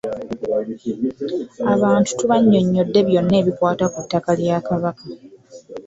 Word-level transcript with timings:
Abantu 1.73 2.09
tubannyonnyodde 2.17 2.99
byonna 3.07 3.35
ebikwata 3.41 3.85
ku 3.93 3.99
ttaka 4.05 4.31
lya 4.39 4.57
Kabaka. 4.67 5.05